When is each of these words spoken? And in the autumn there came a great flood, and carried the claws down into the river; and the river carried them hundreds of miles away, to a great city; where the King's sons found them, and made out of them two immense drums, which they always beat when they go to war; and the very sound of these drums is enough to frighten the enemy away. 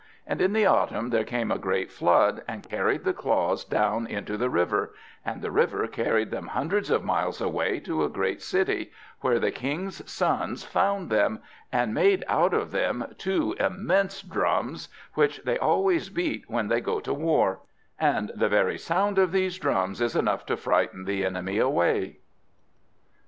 And 0.25 0.41
in 0.41 0.53
the 0.53 0.65
autumn 0.65 1.11
there 1.11 1.23
came 1.23 1.51
a 1.51 1.59
great 1.59 1.91
flood, 1.91 2.41
and 2.47 2.67
carried 2.67 3.03
the 3.03 3.13
claws 3.13 3.63
down 3.63 4.07
into 4.07 4.35
the 4.35 4.49
river; 4.49 4.95
and 5.23 5.43
the 5.43 5.51
river 5.51 5.85
carried 5.85 6.31
them 6.31 6.47
hundreds 6.47 6.89
of 6.89 7.03
miles 7.03 7.39
away, 7.39 7.79
to 7.81 8.03
a 8.03 8.09
great 8.09 8.41
city; 8.41 8.91
where 9.19 9.37
the 9.39 9.51
King's 9.51 10.11
sons 10.11 10.63
found 10.63 11.11
them, 11.11 11.39
and 11.71 11.93
made 11.93 12.23
out 12.27 12.51
of 12.51 12.71
them 12.71 13.13
two 13.19 13.55
immense 13.59 14.23
drums, 14.23 14.89
which 15.13 15.39
they 15.43 15.59
always 15.59 16.09
beat 16.09 16.49
when 16.49 16.67
they 16.67 16.81
go 16.81 16.99
to 16.99 17.13
war; 17.13 17.59
and 17.99 18.31
the 18.33 18.49
very 18.49 18.79
sound 18.79 19.19
of 19.19 19.31
these 19.31 19.59
drums 19.59 20.01
is 20.01 20.15
enough 20.15 20.47
to 20.47 20.57
frighten 20.57 21.05
the 21.05 21.23
enemy 21.23 21.59
away. 21.59 22.17